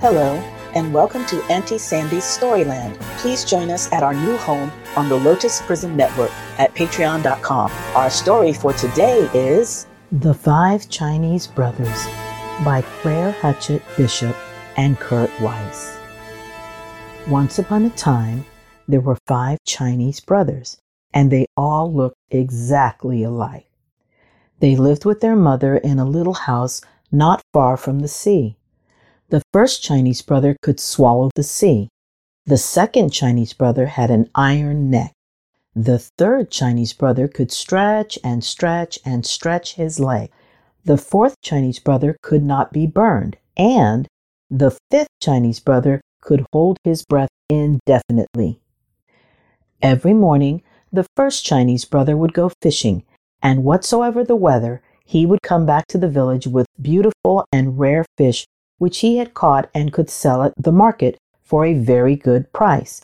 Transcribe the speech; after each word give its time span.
Hello, 0.00 0.36
and 0.76 0.94
welcome 0.94 1.26
to 1.26 1.42
Auntie 1.50 1.76
Sandy's 1.76 2.22
Storyland. 2.22 2.96
Please 3.18 3.44
join 3.44 3.68
us 3.68 3.90
at 3.90 4.04
our 4.04 4.14
new 4.14 4.36
home 4.36 4.70
on 4.94 5.08
the 5.08 5.16
Lotus 5.16 5.60
Prism 5.62 5.96
Network 5.96 6.30
at 6.56 6.72
patreon.com. 6.76 7.72
Our 7.96 8.08
story 8.08 8.52
for 8.52 8.72
today 8.74 9.28
is 9.34 9.88
The 10.12 10.32
Five 10.32 10.88
Chinese 10.88 11.48
Brothers 11.48 12.06
by 12.64 12.84
Claire 13.00 13.32
Huchet 13.32 13.82
Bishop 13.96 14.36
and 14.76 14.96
Kurt 15.00 15.32
Weiss. 15.40 15.98
Once 17.26 17.58
upon 17.58 17.84
a 17.84 17.90
time, 17.90 18.44
there 18.86 19.00
were 19.00 19.18
five 19.26 19.58
Chinese 19.66 20.20
brothers, 20.20 20.80
and 21.12 21.28
they 21.28 21.46
all 21.56 21.92
looked 21.92 22.18
exactly 22.30 23.24
alike. 23.24 23.66
They 24.60 24.76
lived 24.76 25.04
with 25.04 25.20
their 25.20 25.34
mother 25.34 25.76
in 25.76 25.98
a 25.98 26.04
little 26.04 26.34
house 26.34 26.82
not 27.10 27.42
far 27.52 27.76
from 27.76 27.98
the 27.98 28.06
sea. 28.06 28.57
The 29.30 29.42
first 29.52 29.82
Chinese 29.82 30.22
brother 30.22 30.56
could 30.62 30.80
swallow 30.80 31.28
the 31.34 31.42
sea. 31.42 31.90
The 32.46 32.56
second 32.56 33.10
Chinese 33.10 33.52
brother 33.52 33.86
had 33.86 34.10
an 34.10 34.30
iron 34.34 34.88
neck. 34.88 35.12
The 35.76 35.98
third 35.98 36.50
Chinese 36.50 36.94
brother 36.94 37.28
could 37.28 37.52
stretch 37.52 38.18
and 38.24 38.42
stretch 38.42 38.98
and 39.04 39.26
stretch 39.26 39.74
his 39.74 40.00
leg. 40.00 40.30
The 40.84 40.96
fourth 40.96 41.34
Chinese 41.42 41.78
brother 41.78 42.16
could 42.22 42.42
not 42.42 42.72
be 42.72 42.86
burned. 42.86 43.36
And 43.54 44.08
the 44.50 44.76
fifth 44.90 45.10
Chinese 45.20 45.60
brother 45.60 46.00
could 46.22 46.46
hold 46.50 46.78
his 46.82 47.04
breath 47.04 47.28
indefinitely. 47.50 48.60
Every 49.82 50.14
morning, 50.14 50.62
the 50.90 51.06
first 51.16 51.44
Chinese 51.44 51.84
brother 51.84 52.16
would 52.16 52.32
go 52.32 52.50
fishing, 52.62 53.04
and 53.42 53.62
whatsoever 53.62 54.24
the 54.24 54.36
weather, 54.36 54.80
he 55.04 55.26
would 55.26 55.42
come 55.42 55.66
back 55.66 55.86
to 55.88 55.98
the 55.98 56.08
village 56.08 56.46
with 56.46 56.66
beautiful 56.80 57.44
and 57.52 57.78
rare 57.78 58.06
fish 58.16 58.46
which 58.78 58.98
he 58.98 59.18
had 59.18 59.34
caught 59.34 59.68
and 59.74 59.92
could 59.92 60.10
sell 60.10 60.42
at 60.42 60.54
the 60.56 60.72
market 60.72 61.18
for 61.42 61.64
a 61.64 61.74
very 61.74 62.16
good 62.16 62.52
price. 62.52 63.02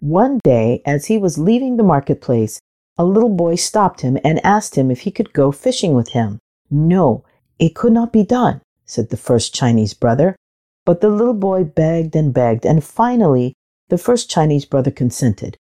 One 0.00 0.38
day, 0.44 0.82
as 0.86 1.06
he 1.06 1.18
was 1.18 1.38
leaving 1.38 1.76
the 1.76 1.82
marketplace, 1.82 2.60
a 2.96 3.04
little 3.04 3.28
boy 3.30 3.54
stopped 3.54 4.00
him 4.00 4.18
and 4.24 4.44
asked 4.44 4.76
him 4.76 4.90
if 4.90 5.00
he 5.00 5.10
could 5.10 5.32
go 5.32 5.52
fishing 5.52 5.94
with 5.94 6.10
him. 6.10 6.38
No, 6.70 7.24
it 7.58 7.74
could 7.74 7.92
not 7.92 8.12
be 8.12 8.22
done, 8.24 8.60
said 8.84 9.08
the 9.08 9.16
first 9.16 9.54
Chinese 9.54 9.94
brother. 9.94 10.36
But 10.84 11.00
the 11.00 11.08
little 11.08 11.34
boy 11.34 11.64
begged 11.64 12.14
and 12.14 12.32
begged, 12.32 12.66
and 12.66 12.82
finally 12.82 13.54
the 13.88 13.98
first 13.98 14.30
Chinese 14.30 14.64
brother 14.64 14.90
consented. 14.90 15.56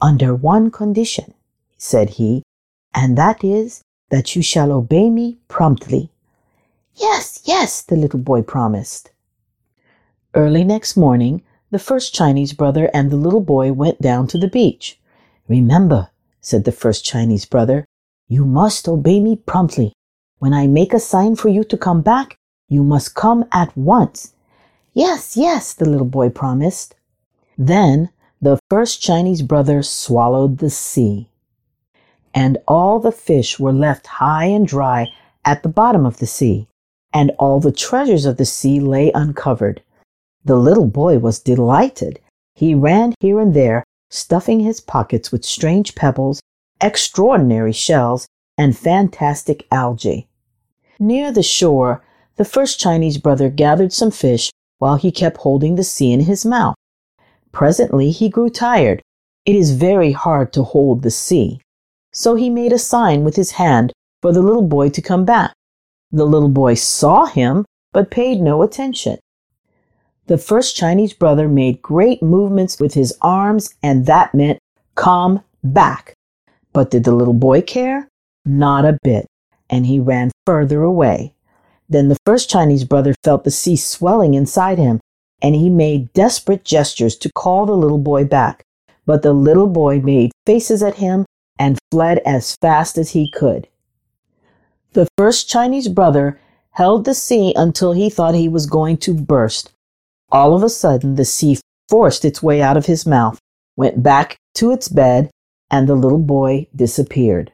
Under 0.00 0.34
one 0.34 0.70
condition, 0.70 1.34
said 1.76 2.10
he, 2.10 2.42
and 2.94 3.18
that 3.18 3.42
is 3.42 3.82
that 4.10 4.36
you 4.36 4.42
shall 4.42 4.70
obey 4.70 5.10
me 5.10 5.38
promptly. 5.48 6.11
Yes, 6.96 7.40
yes, 7.44 7.82
the 7.82 7.96
little 7.96 8.20
boy 8.20 8.42
promised. 8.42 9.10
Early 10.34 10.62
next 10.62 10.96
morning, 10.96 11.42
the 11.70 11.78
first 11.78 12.12
Chinese 12.12 12.52
brother 12.52 12.90
and 12.92 13.10
the 13.10 13.16
little 13.16 13.40
boy 13.40 13.72
went 13.72 14.00
down 14.02 14.26
to 14.28 14.38
the 14.38 14.48
beach. 14.48 15.00
Remember, 15.48 16.10
said 16.40 16.64
the 16.64 16.72
first 16.72 17.04
Chinese 17.04 17.46
brother, 17.46 17.86
you 18.28 18.44
must 18.44 18.88
obey 18.88 19.20
me 19.20 19.36
promptly. 19.36 19.94
When 20.38 20.52
I 20.52 20.66
make 20.66 20.92
a 20.92 21.00
sign 21.00 21.36
for 21.36 21.48
you 21.48 21.64
to 21.64 21.78
come 21.78 22.02
back, 22.02 22.36
you 22.68 22.82
must 22.82 23.14
come 23.14 23.46
at 23.52 23.76
once. 23.76 24.34
Yes, 24.92 25.36
yes, 25.36 25.72
the 25.72 25.88
little 25.88 26.06
boy 26.06 26.28
promised. 26.28 26.94
Then 27.56 28.10
the 28.40 28.58
first 28.68 29.00
Chinese 29.00 29.40
brother 29.40 29.82
swallowed 29.82 30.58
the 30.58 30.70
sea, 30.70 31.28
and 32.34 32.58
all 32.68 33.00
the 33.00 33.12
fish 33.12 33.58
were 33.58 33.72
left 33.72 34.06
high 34.06 34.46
and 34.46 34.66
dry 34.66 35.08
at 35.44 35.62
the 35.62 35.68
bottom 35.68 36.04
of 36.04 36.18
the 36.18 36.26
sea 36.26 36.68
and 37.12 37.32
all 37.38 37.60
the 37.60 37.72
treasures 37.72 38.24
of 38.24 38.36
the 38.36 38.44
sea 38.44 38.80
lay 38.80 39.10
uncovered. 39.14 39.82
The 40.44 40.56
little 40.56 40.86
boy 40.86 41.18
was 41.18 41.38
delighted. 41.38 42.20
He 42.54 42.74
ran 42.74 43.14
here 43.20 43.40
and 43.40 43.54
there, 43.54 43.84
stuffing 44.10 44.60
his 44.60 44.80
pockets 44.80 45.30
with 45.30 45.44
strange 45.44 45.94
pebbles, 45.94 46.40
extraordinary 46.80 47.72
shells, 47.72 48.26
and 48.58 48.76
fantastic 48.76 49.66
algae. 49.70 50.28
Near 50.98 51.32
the 51.32 51.42
shore, 51.42 52.04
the 52.36 52.44
first 52.44 52.80
Chinese 52.80 53.18
brother 53.18 53.48
gathered 53.48 53.92
some 53.92 54.10
fish 54.10 54.50
while 54.78 54.96
he 54.96 55.10
kept 55.10 55.38
holding 55.38 55.76
the 55.76 55.84
sea 55.84 56.12
in 56.12 56.20
his 56.20 56.44
mouth. 56.44 56.74
Presently 57.52 58.10
he 58.10 58.28
grew 58.28 58.50
tired. 58.50 59.02
It 59.44 59.54
is 59.54 59.72
very 59.72 60.12
hard 60.12 60.52
to 60.54 60.62
hold 60.62 61.02
the 61.02 61.10
sea. 61.10 61.60
So 62.12 62.34
he 62.34 62.50
made 62.50 62.72
a 62.72 62.78
sign 62.78 63.24
with 63.24 63.36
his 63.36 63.52
hand 63.52 63.92
for 64.20 64.32
the 64.32 64.42
little 64.42 64.62
boy 64.62 64.88
to 64.90 65.02
come 65.02 65.24
back. 65.24 65.52
The 66.12 66.26
little 66.26 66.50
boy 66.50 66.74
saw 66.74 67.24
him, 67.24 67.64
but 67.92 68.10
paid 68.10 68.40
no 68.40 68.62
attention. 68.62 69.18
The 70.26 70.38
first 70.38 70.76
Chinese 70.76 71.14
brother 71.14 71.48
made 71.48 71.82
great 71.82 72.22
movements 72.22 72.78
with 72.78 72.94
his 72.94 73.16
arms, 73.22 73.74
and 73.82 74.06
that 74.06 74.34
meant 74.34 74.58
come 74.94 75.40
back. 75.64 76.14
But 76.72 76.90
did 76.90 77.04
the 77.04 77.12
little 77.12 77.34
boy 77.34 77.62
care? 77.62 78.08
Not 78.44 78.84
a 78.84 78.98
bit, 79.02 79.26
and 79.70 79.86
he 79.86 79.98
ran 80.00 80.30
further 80.46 80.82
away. 80.82 81.34
Then 81.88 82.08
the 82.08 82.18
first 82.26 82.48
Chinese 82.48 82.84
brother 82.84 83.14
felt 83.24 83.44
the 83.44 83.50
sea 83.50 83.76
swelling 83.76 84.34
inside 84.34 84.78
him, 84.78 85.00
and 85.42 85.54
he 85.54 85.68
made 85.68 86.12
desperate 86.12 86.64
gestures 86.64 87.16
to 87.16 87.32
call 87.34 87.66
the 87.66 87.76
little 87.76 87.98
boy 87.98 88.24
back. 88.24 88.62
But 89.04 89.22
the 89.22 89.32
little 89.32 89.66
boy 89.66 90.00
made 90.00 90.30
faces 90.46 90.82
at 90.82 90.96
him 90.96 91.24
and 91.58 91.78
fled 91.90 92.18
as 92.24 92.56
fast 92.56 92.96
as 92.96 93.10
he 93.10 93.30
could. 93.30 93.68
The 94.92 95.08
first 95.16 95.48
Chinese 95.48 95.88
brother 95.88 96.38
held 96.72 97.04
the 97.04 97.14
sea 97.14 97.54
until 97.56 97.92
he 97.92 98.10
thought 98.10 98.34
he 98.34 98.48
was 98.48 98.66
going 98.66 98.98
to 98.98 99.14
burst. 99.14 99.72
All 100.30 100.54
of 100.54 100.62
a 100.62 100.68
sudden, 100.68 101.14
the 101.14 101.24
sea 101.24 101.58
forced 101.88 102.24
its 102.24 102.42
way 102.42 102.60
out 102.60 102.76
of 102.76 102.86
his 102.86 103.06
mouth, 103.06 103.38
went 103.76 104.02
back 104.02 104.36
to 104.54 104.70
its 104.70 104.88
bed, 104.88 105.30
and 105.70 105.88
the 105.88 105.94
little 105.94 106.18
boy 106.18 106.66
disappeared. 106.76 107.52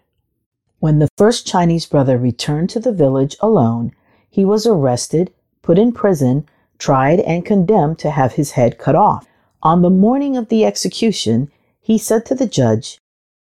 When 0.80 0.98
the 0.98 1.08
first 1.16 1.46
Chinese 1.46 1.86
brother 1.86 2.18
returned 2.18 2.70
to 2.70 2.80
the 2.80 2.92
village 2.92 3.36
alone, 3.40 3.92
he 4.28 4.44
was 4.44 4.66
arrested, 4.66 5.32
put 5.62 5.78
in 5.78 5.92
prison, 5.92 6.48
tried, 6.78 7.20
and 7.20 7.44
condemned 7.44 7.98
to 8.00 8.10
have 8.10 8.32
his 8.32 8.52
head 8.52 8.78
cut 8.78 8.94
off. 8.94 9.26
On 9.62 9.82
the 9.82 9.90
morning 9.90 10.36
of 10.36 10.48
the 10.48 10.64
execution, 10.64 11.50
he 11.80 11.98
said 11.98 12.26
to 12.26 12.34
the 12.34 12.46
judge, 12.46 12.98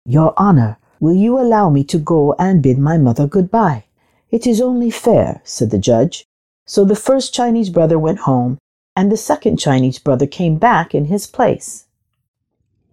Your 0.05 0.33
Honor, 0.37 0.77
Will 1.03 1.15
you 1.15 1.37
allow 1.37 1.69
me 1.69 1.83
to 1.83 1.97
go 1.97 2.33
and 2.39 2.63
bid 2.63 2.77
my 2.77 2.97
mother 2.97 3.27
goodbye? 3.27 3.83
It 4.31 4.47
is 4.47 4.61
only 4.61 4.89
fair, 4.89 5.41
said 5.43 5.69
the 5.69 5.77
judge. 5.77 6.23
So 6.65 6.85
the 6.85 6.95
first 6.95 7.33
Chinese 7.33 7.69
brother 7.69 7.99
went 7.99 8.19
home, 8.19 8.57
and 8.95 9.11
the 9.11 9.17
second 9.17 9.57
Chinese 9.57 9.99
brother 9.99 10.25
came 10.25 10.55
back 10.55 10.95
in 10.95 11.07
his 11.07 11.27
place. 11.27 11.87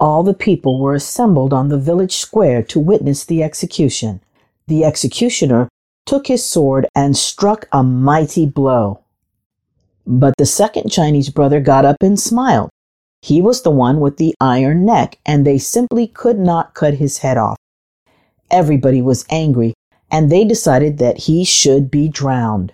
All 0.00 0.24
the 0.24 0.34
people 0.34 0.80
were 0.80 0.96
assembled 0.96 1.52
on 1.52 1.68
the 1.68 1.78
village 1.78 2.16
square 2.16 2.64
to 2.64 2.80
witness 2.80 3.24
the 3.24 3.44
execution. 3.44 4.20
The 4.66 4.82
executioner 4.84 5.68
took 6.04 6.26
his 6.26 6.44
sword 6.44 6.88
and 6.96 7.16
struck 7.16 7.68
a 7.70 7.84
mighty 7.84 8.44
blow. 8.44 9.04
But 10.04 10.34
the 10.36 10.46
second 10.46 10.90
Chinese 10.90 11.30
brother 11.30 11.60
got 11.60 11.84
up 11.84 11.98
and 12.00 12.18
smiled. 12.18 12.70
He 13.22 13.40
was 13.40 13.62
the 13.62 13.70
one 13.70 14.00
with 14.00 14.16
the 14.16 14.34
iron 14.40 14.84
neck, 14.84 15.20
and 15.24 15.46
they 15.46 15.58
simply 15.58 16.08
could 16.08 16.40
not 16.40 16.74
cut 16.74 16.94
his 16.94 17.18
head 17.18 17.38
off. 17.38 17.56
Everybody 18.50 19.00
was 19.00 19.24
angry, 19.30 19.74
and 20.10 20.30
they 20.30 20.44
decided 20.44 20.98
that 20.98 21.18
he 21.18 21.44
should 21.44 21.90
be 21.90 22.08
drowned. 22.08 22.72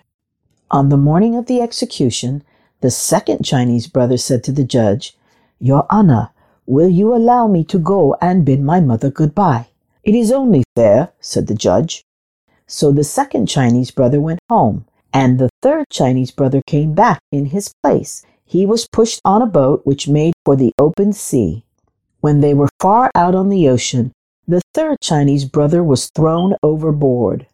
On 0.71 0.89
the 0.89 0.97
morning 0.97 1.35
of 1.35 1.45
the 1.45 1.61
execution, 1.61 2.43
the 2.81 2.91
second 2.91 3.43
Chinese 3.43 3.87
brother 3.87 4.17
said 4.17 4.43
to 4.43 4.51
the 4.51 4.63
judge, 4.63 5.15
Your 5.59 5.85
Honor, 5.89 6.29
will 6.65 6.89
you 6.89 7.15
allow 7.15 7.47
me 7.47 7.63
to 7.65 7.79
go 7.79 8.15
and 8.21 8.45
bid 8.45 8.61
my 8.61 8.79
mother 8.79 9.09
goodbye? 9.09 9.67
It 10.03 10.15
is 10.15 10.31
only 10.31 10.63
fair, 10.75 11.09
said 11.19 11.47
the 11.47 11.55
judge. 11.55 12.03
So 12.65 12.91
the 12.91 13.03
second 13.03 13.47
Chinese 13.47 13.91
brother 13.91 14.19
went 14.19 14.39
home, 14.49 14.85
and 15.13 15.39
the 15.39 15.49
third 15.61 15.85
Chinese 15.91 16.31
brother 16.31 16.61
came 16.67 16.93
back 16.93 17.19
in 17.31 17.45
his 17.45 17.71
place. 17.83 18.25
He 18.45 18.65
was 18.65 18.87
pushed 18.87 19.21
on 19.23 19.41
a 19.41 19.45
boat 19.45 19.81
which 19.85 20.07
made 20.07 20.33
for 20.43 20.55
the 20.55 20.73
open 20.79 21.13
sea. 21.13 21.63
When 22.19 22.41
they 22.41 22.53
were 22.53 22.69
far 22.79 23.11
out 23.15 23.35
on 23.35 23.49
the 23.49 23.69
ocean, 23.69 24.11
the 24.47 24.61
third 24.73 24.97
Chinese 25.01 25.45
brother 25.45 25.83
was 25.83 26.09
thrown 26.09 26.55
overboard. 26.63 27.45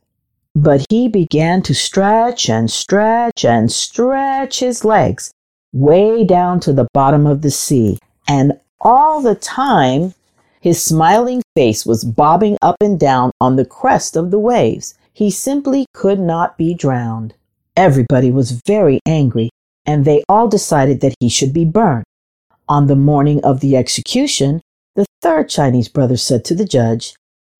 But 0.55 0.85
he 0.89 1.07
began 1.07 1.63
to 1.63 1.73
stretch 1.73 2.49
and 2.49 2.69
stretch 2.69 3.43
and 3.43 3.71
stretch 3.71 4.59
his 4.59 4.85
legs 4.85 5.31
way 5.73 6.23
down 6.23 6.59
to 6.61 6.73
the 6.73 6.87
bottom 6.93 7.25
of 7.25 7.41
the 7.41 7.49
sea. 7.49 7.97
And 8.27 8.59
all 8.79 9.21
the 9.21 9.33
time, 9.35 10.13
his 10.61 10.81
smiling 10.81 11.41
face 11.55 11.85
was 11.85 12.03
bobbing 12.03 12.57
up 12.61 12.75
and 12.79 12.99
down 12.99 13.31
on 13.41 13.55
the 13.55 13.65
crest 13.65 14.15
of 14.15 14.29
the 14.29 14.39
waves. 14.39 14.93
He 15.11 15.31
simply 15.31 15.87
could 15.93 16.19
not 16.19 16.57
be 16.57 16.75
drowned. 16.75 17.33
Everybody 17.75 18.29
was 18.29 18.61
very 18.67 18.99
angry, 19.07 19.49
and 19.85 20.05
they 20.05 20.23
all 20.29 20.47
decided 20.47 21.01
that 21.01 21.15
he 21.19 21.27
should 21.27 21.53
be 21.53 21.65
burned. 21.65 22.05
On 22.69 22.85
the 22.85 22.95
morning 22.95 23.43
of 23.43 23.59
the 23.59 23.75
execution, 23.75 24.61
the 24.95 25.05
third 25.21 25.49
Chinese 25.49 25.87
brother 25.87 26.17
said 26.17 26.45
to 26.45 26.55
the 26.55 26.65
judge, 26.65 27.15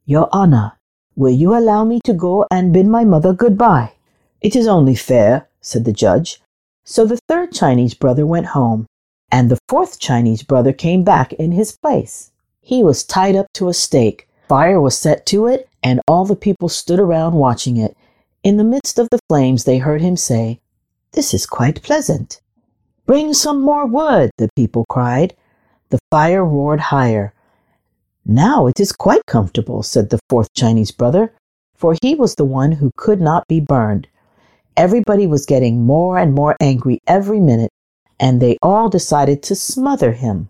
Your 0.05 0.29
Honor, 0.31 0.73
will 1.15 1.33
you 1.33 1.55
allow 1.57 1.83
me 1.83 1.99
to 2.05 2.13
go 2.13 2.45
and 2.51 2.71
bid 2.71 2.85
my 2.85 3.03
mother 3.03 3.33
goodbye? 3.33 3.93
It 4.41 4.55
is 4.55 4.67
only 4.67 4.95
fair, 4.95 5.47
said 5.61 5.85
the 5.85 5.93
judge. 5.93 6.41
So 6.83 7.05
the 7.05 7.19
third 7.27 7.51
Chinese 7.51 7.93
brother 7.93 8.25
went 8.25 8.47
home, 8.47 8.85
and 9.31 9.49
the 9.49 9.59
fourth 9.67 9.99
Chinese 9.99 10.43
brother 10.43 10.73
came 10.73 11.03
back 11.03 11.33
in 11.33 11.53
his 11.53 11.77
place. 11.77 12.31
He 12.61 12.83
was 12.83 13.03
tied 13.03 13.35
up 13.35 13.47
to 13.53 13.69
a 13.69 13.73
stake, 13.73 14.27
fire 14.47 14.79
was 14.79 14.97
set 14.97 15.25
to 15.27 15.47
it, 15.47 15.67
and 15.81 16.01
all 16.07 16.25
the 16.25 16.35
people 16.35 16.69
stood 16.69 16.99
around 16.99 17.33
watching 17.33 17.77
it. 17.77 17.97
In 18.43 18.57
the 18.57 18.63
midst 18.63 18.99
of 18.99 19.09
the 19.09 19.19
flames, 19.27 19.63
they 19.63 19.79
heard 19.79 20.01
him 20.01 20.17
say, 20.17 20.59
This 21.13 21.33
is 21.33 21.45
quite 21.45 21.81
pleasant. 21.81 22.41
Bring 23.05 23.33
some 23.33 23.61
more 23.61 23.85
wood, 23.85 24.29
the 24.37 24.49
people 24.55 24.85
cried. 24.87 25.33
The 25.93 25.99
fire 26.09 26.43
roared 26.43 26.79
higher. 26.79 27.35
Now 28.25 28.65
it 28.65 28.79
is 28.79 28.91
quite 28.91 29.27
comfortable, 29.27 29.83
said 29.83 30.09
the 30.09 30.17
fourth 30.27 30.51
Chinese 30.55 30.89
brother, 30.89 31.33
for 31.75 31.95
he 32.01 32.15
was 32.15 32.33
the 32.33 32.45
one 32.45 32.71
who 32.71 32.89
could 32.97 33.21
not 33.21 33.47
be 33.47 33.59
burned. 33.59 34.07
Everybody 34.75 35.27
was 35.27 35.45
getting 35.45 35.85
more 35.85 36.17
and 36.17 36.33
more 36.33 36.55
angry 36.59 36.97
every 37.05 37.39
minute, 37.39 37.69
and 38.19 38.41
they 38.41 38.57
all 38.63 38.89
decided 38.89 39.43
to 39.43 39.55
smother 39.55 40.13
him. 40.13 40.49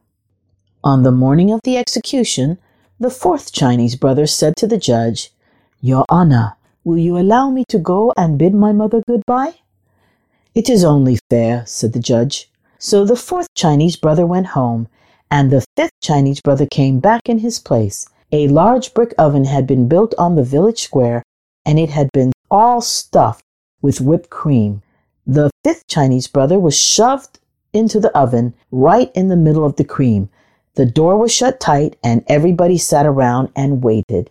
On 0.81 1.03
the 1.03 1.11
morning 1.11 1.51
of 1.51 1.59
the 1.65 1.75
execution, 1.75 2.57
the 2.97 3.09
fourth 3.09 3.51
Chinese 3.51 3.97
brother 3.97 4.25
said 4.25 4.55
to 4.55 4.65
the 4.65 4.77
judge, 4.77 5.33
Your 5.81 6.05
Honor, 6.07 6.55
will 6.85 6.99
you 6.99 7.17
allow 7.17 7.49
me 7.49 7.65
to 7.67 7.77
go 7.77 8.13
and 8.15 8.39
bid 8.39 8.53
my 8.53 8.71
mother 8.71 9.03
goodbye? 9.05 9.55
It 10.55 10.69
is 10.69 10.85
only 10.85 11.19
fair, 11.29 11.65
said 11.65 11.91
the 11.91 11.99
judge. 11.99 12.49
So 12.79 13.03
the 13.03 13.17
fourth 13.17 13.53
Chinese 13.55 13.97
brother 13.97 14.25
went 14.25 14.55
home, 14.55 14.87
and 15.33 15.49
the 15.49 15.65
fifth 15.75 15.99
Chinese 15.99 16.39
brother 16.41 16.67
came 16.67 16.99
back 16.99 17.27
in 17.27 17.39
his 17.39 17.57
place. 17.57 18.07
A 18.31 18.47
large 18.49 18.93
brick 18.93 19.15
oven 19.17 19.45
had 19.45 19.65
been 19.65 19.87
built 19.87 20.13
on 20.15 20.35
the 20.35 20.43
village 20.43 20.83
square, 20.83 21.23
and 21.65 21.79
it 21.79 21.89
had 21.89 22.07
been 22.13 22.31
all 22.51 22.81
stuffed 22.81 23.43
with 23.81 23.99
whipped 23.99 24.29
cream. 24.29 24.83
The 25.25 25.49
fifth 25.63 25.87
Chinese 25.87 26.27
brother 26.27 26.59
was 26.59 26.77
shoved 26.77 27.39
into 27.73 27.99
the 27.99 28.15
oven 28.15 28.53
right 28.71 29.11
in 29.15 29.29
the 29.29 29.35
middle 29.35 29.65
of 29.65 29.77
the 29.77 29.83
cream. 29.83 30.29
The 30.75 30.85
door 30.85 31.17
was 31.17 31.33
shut 31.33 31.59
tight, 31.59 31.95
and 32.03 32.23
everybody 32.27 32.77
sat 32.77 33.07
around 33.07 33.49
and 33.55 33.83
waited. 33.83 34.29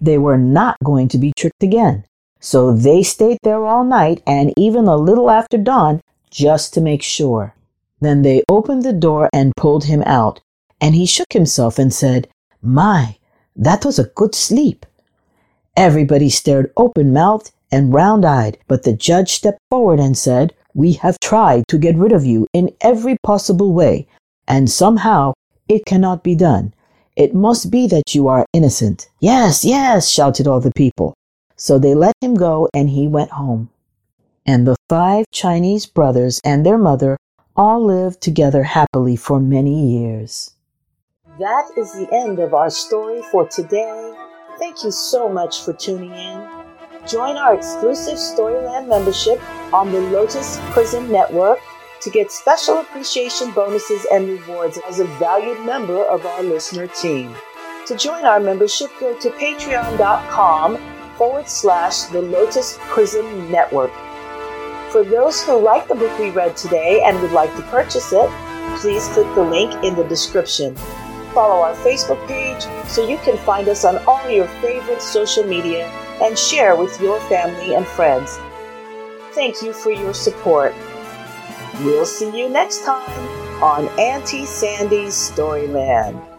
They 0.00 0.16
were 0.16 0.38
not 0.38 0.78
going 0.82 1.08
to 1.08 1.18
be 1.18 1.34
tricked 1.36 1.62
again. 1.62 2.04
So 2.40 2.72
they 2.72 3.02
stayed 3.02 3.40
there 3.42 3.66
all 3.66 3.84
night 3.84 4.22
and 4.26 4.54
even 4.56 4.86
a 4.86 4.96
little 4.96 5.28
after 5.28 5.58
dawn 5.58 6.00
just 6.30 6.72
to 6.72 6.80
make 6.80 7.02
sure. 7.02 7.54
Then 8.00 8.22
they 8.22 8.42
opened 8.48 8.82
the 8.82 8.92
door 8.92 9.28
and 9.32 9.56
pulled 9.56 9.84
him 9.84 10.02
out, 10.06 10.40
and 10.80 10.94
he 10.94 11.06
shook 11.06 11.32
himself 11.32 11.78
and 11.78 11.92
said, 11.92 12.28
My, 12.62 13.16
that 13.56 13.84
was 13.84 13.98
a 13.98 14.10
good 14.14 14.34
sleep. 14.34 14.86
Everybody 15.76 16.30
stared 16.30 16.72
open 16.76 17.12
mouthed 17.12 17.50
and 17.70 17.92
round 17.92 18.24
eyed, 18.24 18.58
but 18.68 18.82
the 18.82 18.92
judge 18.92 19.32
stepped 19.32 19.60
forward 19.70 20.00
and 20.00 20.16
said, 20.16 20.54
We 20.74 20.92
have 20.94 21.18
tried 21.20 21.64
to 21.68 21.78
get 21.78 21.96
rid 21.96 22.12
of 22.12 22.24
you 22.24 22.46
in 22.52 22.74
every 22.80 23.16
possible 23.22 23.72
way, 23.72 24.06
and 24.46 24.70
somehow 24.70 25.34
it 25.68 25.84
cannot 25.84 26.22
be 26.22 26.34
done. 26.34 26.72
It 27.16 27.34
must 27.34 27.70
be 27.70 27.88
that 27.88 28.14
you 28.14 28.28
are 28.28 28.46
innocent. 28.52 29.08
Yes, 29.18 29.64
yes, 29.64 30.08
shouted 30.08 30.46
all 30.46 30.60
the 30.60 30.72
people. 30.72 31.14
So 31.56 31.78
they 31.78 31.94
let 31.94 32.14
him 32.20 32.34
go 32.34 32.68
and 32.72 32.88
he 32.88 33.08
went 33.08 33.32
home. 33.32 33.70
And 34.46 34.66
the 34.66 34.76
five 34.88 35.26
Chinese 35.32 35.84
brothers 35.84 36.40
and 36.44 36.64
their 36.64 36.78
mother 36.78 37.18
all 37.58 37.84
lived 37.84 38.20
together 38.20 38.62
happily 38.62 39.16
for 39.16 39.40
many 39.40 39.98
years. 39.98 40.52
That 41.40 41.68
is 41.76 41.92
the 41.92 42.08
end 42.14 42.38
of 42.38 42.54
our 42.54 42.70
story 42.70 43.20
for 43.32 43.48
today. 43.48 44.14
Thank 44.60 44.84
you 44.84 44.92
so 44.92 45.28
much 45.28 45.62
for 45.62 45.72
tuning 45.72 46.12
in. 46.12 46.48
Join 47.08 47.36
our 47.36 47.54
exclusive 47.54 48.14
Storyland 48.14 48.88
membership 48.88 49.42
on 49.74 49.90
the 49.90 50.00
Lotus 50.00 50.60
Prism 50.70 51.10
Network 51.10 51.58
to 52.00 52.10
get 52.10 52.30
special 52.30 52.78
appreciation 52.78 53.50
bonuses 53.50 54.06
and 54.12 54.28
rewards 54.28 54.78
as 54.88 55.00
a 55.00 55.04
valued 55.18 55.64
member 55.66 56.04
of 56.04 56.24
our 56.24 56.44
listener 56.44 56.86
team. 56.86 57.34
To 57.86 57.96
join 57.96 58.24
our 58.24 58.38
membership, 58.38 58.90
go 59.00 59.18
to 59.18 59.30
patreon.com 59.30 60.78
forward 61.16 61.48
slash 61.48 62.02
the 62.04 62.22
Lotus 62.22 62.78
Prism 62.82 63.50
Network. 63.50 63.90
For 64.90 65.04
those 65.04 65.44
who 65.44 65.60
like 65.60 65.86
the 65.86 65.94
book 65.94 66.18
we 66.18 66.30
read 66.30 66.56
today 66.56 67.02
and 67.04 67.20
would 67.20 67.32
like 67.32 67.54
to 67.56 67.62
purchase 67.64 68.10
it, 68.12 68.30
please 68.78 69.06
click 69.08 69.26
the 69.34 69.42
link 69.42 69.74
in 69.84 69.94
the 69.94 70.04
description. 70.04 70.74
Follow 71.34 71.62
our 71.62 71.74
Facebook 71.74 72.26
page 72.26 72.62
so 72.88 73.06
you 73.06 73.18
can 73.18 73.36
find 73.44 73.68
us 73.68 73.84
on 73.84 73.98
all 74.06 74.30
your 74.30 74.46
favorite 74.62 75.02
social 75.02 75.44
media 75.44 75.86
and 76.22 76.38
share 76.38 76.74
with 76.74 76.98
your 77.02 77.20
family 77.28 77.74
and 77.74 77.86
friends. 77.86 78.38
Thank 79.32 79.60
you 79.60 79.74
for 79.74 79.90
your 79.90 80.14
support. 80.14 80.74
We'll 81.80 82.06
see 82.06 82.36
you 82.36 82.48
next 82.48 82.84
time 82.86 83.62
on 83.62 83.88
Auntie 83.98 84.46
Sandy's 84.46 85.14
Storyland. 85.14 86.37